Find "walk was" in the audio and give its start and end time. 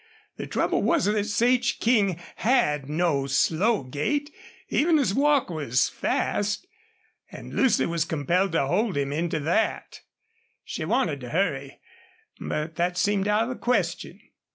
5.13-5.89